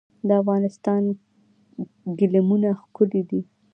[0.27, 1.03] د افغانستان
[2.19, 3.41] ګلیمونه ښکلي دي